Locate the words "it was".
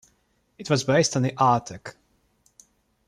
0.57-0.83